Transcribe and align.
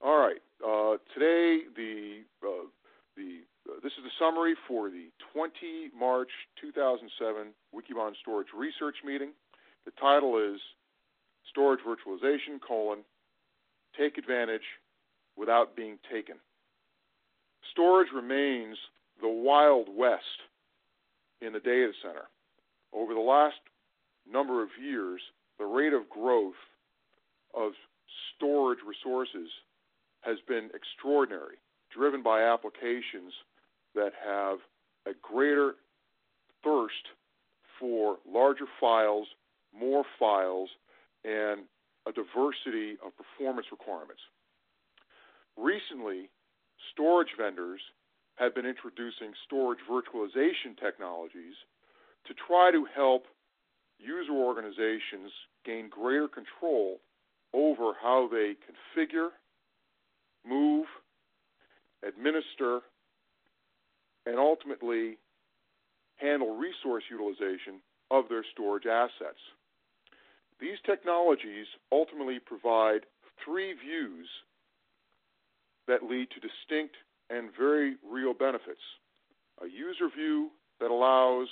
All 0.00 0.18
right. 0.18 0.40
Uh, 0.64 0.98
today, 1.14 1.62
the 1.74 2.22
uh, 2.42 2.66
the 3.16 3.40
uh, 3.68 3.74
this 3.82 3.92
is 3.92 4.04
the 4.04 4.14
summary 4.18 4.54
for 4.66 4.90
the 4.90 5.08
20 5.32 5.90
March 5.98 6.30
2007 6.60 7.52
Wikibon 7.74 8.12
Storage 8.22 8.48
Research 8.56 8.96
Meeting. 9.04 9.30
The 9.84 9.92
title 10.00 10.38
is 10.38 10.60
Storage 11.50 11.80
Virtualization: 11.80 12.60
colon, 12.66 13.00
Take 13.98 14.18
Advantage 14.18 14.66
Without 15.36 15.74
Being 15.74 15.98
Taken. 16.10 16.36
Storage 17.72 18.08
remains 18.14 18.76
the 19.20 19.28
Wild 19.28 19.88
West 19.90 20.22
in 21.40 21.52
the 21.52 21.60
data 21.60 21.90
center. 22.02 22.28
Over 22.92 23.14
the 23.14 23.20
last 23.20 23.56
number 24.30 24.62
of 24.62 24.68
years, 24.80 25.20
the 25.58 25.64
rate 25.64 25.92
of 25.92 26.08
growth 26.08 26.54
of 27.54 27.72
storage 28.36 28.78
resources 28.86 29.50
has 30.22 30.38
been 30.46 30.70
extraordinary, 30.74 31.56
driven 31.94 32.22
by 32.22 32.42
applications 32.42 33.32
that 33.94 34.12
have 34.24 34.58
a 35.06 35.12
greater 35.22 35.74
thirst 36.62 37.14
for 37.78 38.18
larger 38.26 38.66
files, 38.80 39.26
more 39.72 40.04
files, 40.18 40.68
and 41.24 41.62
a 42.06 42.12
diversity 42.12 42.96
of 43.04 43.12
performance 43.16 43.66
requirements. 43.70 44.22
Recently, 45.56 46.30
storage 46.92 47.34
vendors 47.36 47.80
have 48.36 48.54
been 48.54 48.66
introducing 48.66 49.32
storage 49.44 49.80
virtualization 49.90 50.78
technologies 50.80 51.54
to 52.26 52.34
try 52.34 52.70
to 52.70 52.86
help 52.94 53.26
user 53.98 54.32
organizations 54.32 55.32
gain 55.64 55.88
greater 55.88 56.28
control 56.28 57.00
over 57.52 57.92
how 58.00 58.28
they 58.30 58.54
configure, 58.62 59.30
move, 60.48 60.86
administer, 62.06 62.80
and 64.26 64.38
ultimately 64.38 65.18
handle 66.16 66.56
resource 66.56 67.04
utilization 67.10 67.80
of 68.10 68.24
their 68.28 68.44
storage 68.52 68.86
assets. 68.86 69.40
These 70.60 70.78
technologies 70.84 71.66
ultimately 71.92 72.38
provide 72.38 73.06
three 73.44 73.74
views 73.74 74.28
that 75.86 76.02
lead 76.02 76.28
to 76.30 76.40
distinct 76.40 76.96
and 77.30 77.50
very 77.56 77.96
real 78.08 78.34
benefits. 78.34 78.80
A 79.62 79.66
user 79.66 80.08
view 80.14 80.50
that 80.80 80.90
allows 80.90 81.48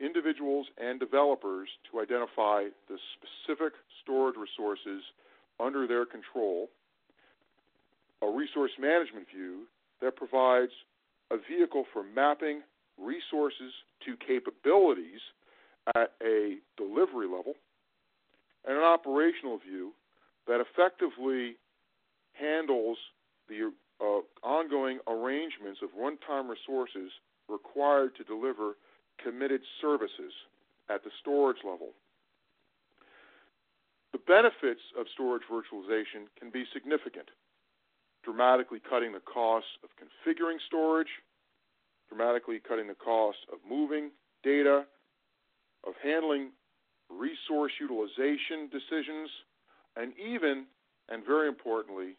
individuals 0.00 0.66
and 0.78 1.00
developers 1.00 1.68
to 1.90 2.00
identify 2.00 2.64
the 2.88 2.98
specific 3.16 3.72
storage 4.02 4.36
resources 4.36 5.02
under 5.58 5.86
their 5.86 6.04
control, 6.04 6.68
a 8.22 8.28
resource 8.28 8.72
management 8.78 9.26
view 9.34 9.64
that 10.00 10.16
provides 10.16 10.72
a 11.30 11.36
vehicle 11.36 11.84
for 11.92 12.02
mapping 12.02 12.62
resources 12.98 13.72
to 14.04 14.16
capabilities 14.26 15.20
at 15.94 16.12
a 16.22 16.56
delivery 16.76 17.26
level, 17.26 17.54
and 18.66 18.76
an 18.76 18.82
operational 18.82 19.58
view 19.58 19.92
that 20.46 20.60
effectively 20.60 21.56
handles 22.32 22.98
the 23.48 23.70
uh, 24.00 24.20
ongoing 24.42 24.98
arrangements 25.06 25.80
of 25.82 25.90
one-time 25.94 26.48
resources 26.48 27.10
required 27.48 28.14
to 28.16 28.24
deliver 28.24 28.76
committed 29.22 29.60
services 29.80 30.32
at 30.90 31.04
the 31.04 31.10
storage 31.20 31.58
level. 31.64 31.90
The 34.12 34.18
benefits 34.18 34.80
of 34.98 35.06
storage 35.12 35.42
virtualization 35.50 36.26
can 36.38 36.50
be 36.50 36.64
significant, 36.72 37.28
dramatically 38.26 38.80
cutting 38.90 39.12
the 39.12 39.20
costs 39.20 39.70
of 39.84 39.90
configuring 39.94 40.58
storage, 40.66 41.08
dramatically 42.08 42.60
cutting 42.66 42.88
the 42.88 42.98
cost 42.98 43.38
of 43.52 43.58
moving 43.68 44.10
data, 44.42 44.82
of 45.86 45.94
handling 46.02 46.50
resource 47.08 47.70
utilization 47.80 48.66
decisions, 48.72 49.30
and 49.94 50.12
even, 50.18 50.66
and 51.08 51.24
very 51.24 51.46
importantly, 51.46 52.16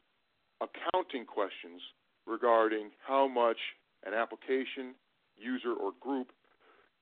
accounting 0.62 1.26
questions 1.26 1.82
regarding 2.26 2.90
how 3.06 3.28
much 3.28 3.58
an 4.06 4.14
application, 4.14 4.96
user, 5.36 5.74
or 5.74 5.92
group 6.00 6.32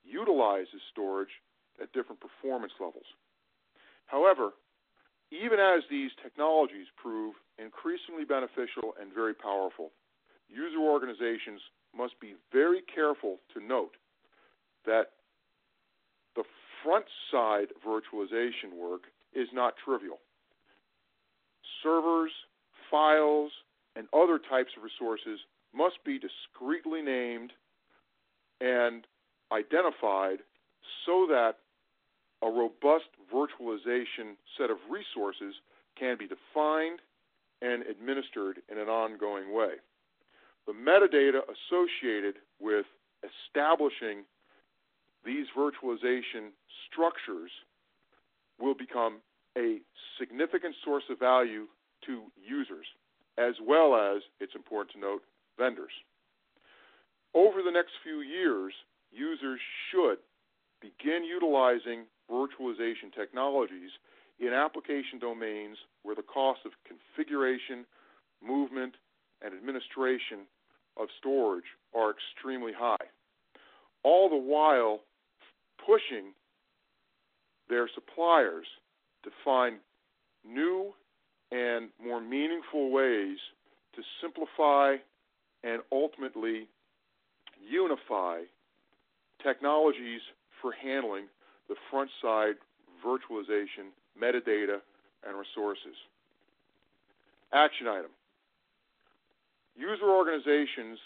utilizes 0.04 0.82
storage 0.92 1.30
at 1.82 1.94
different 1.94 2.20
performance 2.20 2.74
levels. 2.80 3.06
However, 4.08 4.52
even 5.32 5.60
as 5.60 5.84
these 5.90 6.12
technologies 6.22 6.88
prove 6.96 7.36
increasingly 7.58 8.26
beneficial 8.26 8.94
and 9.00 9.14
very 9.14 9.34
powerful, 9.34 9.92
user 10.50 10.80
organizations 10.80 11.62
must 11.96 12.20
be 12.20 12.36
very 12.52 12.82
careful 12.94 13.38
to 13.54 13.64
note 13.64 13.96
that 14.86 15.12
the 16.36 16.44
front 16.84 17.06
side 17.32 17.68
virtualization 17.86 18.74
work 18.76 19.04
is 19.34 19.48
not 19.54 19.74
trivial. 19.84 20.20
Servers, 21.82 22.32
files, 22.92 23.52
and 23.96 24.08
other 24.14 24.40
types 24.40 24.72
of 24.78 24.84
resources 24.84 25.40
must 25.74 26.04
be 26.06 26.20
discretely 26.20 27.02
named 27.02 27.52
and 28.62 29.06
identified 29.52 30.40
so 31.06 31.26
that 31.28 31.56
a 32.46 32.50
robust 32.50 33.10
virtualization 33.34 34.38
set 34.58 34.70
of 34.70 34.78
resources 34.90 35.56
can 35.98 36.16
be 36.18 36.28
defined 36.28 37.00
and 37.62 37.84
administered 37.84 38.62
in 38.72 38.78
an 38.78 38.88
ongoing 38.88 39.52
way. 39.52 39.82
The 40.68 40.74
metadata 40.74 41.42
associated 41.42 42.36
with 42.60 42.86
establishing 43.24 44.24
these 45.26 45.48
virtualization 45.58 46.54
structures 46.86 47.50
will 48.60 48.76
become 48.76 49.18
a 49.58 49.80
significant 50.20 50.76
source 50.84 51.04
of 51.10 51.18
value 51.18 51.66
to 52.06 52.24
users, 52.36 52.86
as 53.38 53.56
well 53.66 53.96
as, 53.96 54.22
it's 54.40 54.54
important 54.54 54.94
to 54.94 55.00
note, 55.00 55.24
vendors. 55.58 55.92
Over 57.34 57.64
the 57.64 57.72
next 57.72 57.94
few 58.04 58.22
years, 58.22 58.74
users 59.12 59.60
should 59.90 60.18
begin 60.82 61.24
utilizing 61.24 62.06
virtualization 62.30 63.14
technologies 63.16 63.92
in 64.40 64.54
application 64.54 65.20
domains 65.20 65.78
where 66.04 66.16
the 66.16 66.24
cost 66.24 66.62
of 66.66 66.72
configuration, 66.86 67.86
movement, 68.46 68.96
and 69.42 69.54
administration 69.54 70.48
of 70.98 71.08
storage 71.20 71.66
are 71.94 72.12
extremely 72.12 72.72
high, 72.78 73.06
all 74.04 74.30
the 74.30 74.36
while 74.36 75.02
pushing 75.86 76.34
their 77.70 77.90
suppliers 77.94 78.66
to 79.24 79.30
find 79.44 79.78
new 80.48 80.94
and 81.52 81.90
more 82.04 82.22
meaningful 82.22 82.92
ways 82.92 83.38
to 83.96 84.02
simplify 84.22 84.96
and 85.64 85.82
ultimately 85.92 86.68
unify 87.70 88.42
technologies 89.42 90.22
for 90.62 90.72
handling 90.72 91.26
the 91.70 91.76
front 91.92 92.10
side 92.22 92.56
virtualization, 93.06 93.94
metadata, 94.20 94.80
and 95.26 95.38
resources. 95.38 95.96
Action 97.54 97.88
item. 97.88 98.12
User 99.78 100.10
organizations 100.10 100.98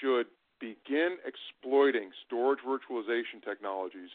should 0.00 0.26
begin 0.60 1.16
exploiting 1.26 2.10
storage 2.26 2.60
virtualization 2.66 3.42
technologies 3.44 4.10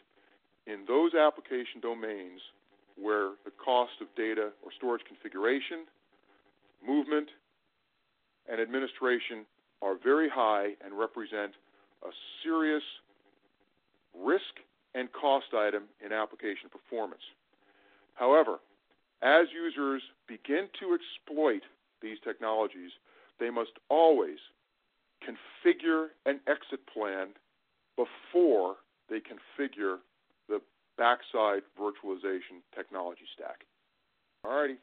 in 0.68 0.86
those 0.88 1.14
application 1.14 1.82
domains 1.82 2.40
where 2.96 3.32
the 3.46 3.52
cost 3.64 3.92
of 4.02 4.08
data 4.16 4.50
or 4.64 4.72
storage 4.78 5.02
configuration, 5.08 5.86
movement, 6.86 7.30
and 8.50 8.60
administration 8.60 9.46
are 9.82 9.96
very 10.02 10.30
high 10.30 10.76
and 10.84 10.98
represent 10.98 11.54
a 12.04 12.12
serious 12.44 12.84
risk 14.18 14.60
and 14.96 15.12
cost 15.12 15.54
item 15.54 15.84
in 16.04 16.12
application 16.12 16.70
performance. 16.72 17.22
However, 18.16 18.60
as 19.22 19.48
users 19.54 20.02
begin 20.28 20.68
to 20.80 20.98
exploit 20.98 21.62
these 22.02 22.18
technologies, 22.24 22.92
they 23.40 23.50
must 23.50 23.72
always 23.90 24.38
configure 25.24 26.08
an 26.26 26.40
exit 26.48 26.80
plan 26.92 27.30
before 27.96 28.76
they 29.10 29.20
configure 29.20 29.98
the 30.48 30.62
backside 30.98 31.64
virtualization 31.80 32.64
technology 32.76 33.26
stack. 33.36 33.66
Alrighty. 34.46 34.78